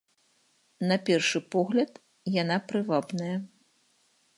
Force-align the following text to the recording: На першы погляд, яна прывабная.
На 0.91 0.97
першы 1.11 1.39
погляд, 1.57 1.91
яна 2.41 2.57
прывабная. 2.73 3.33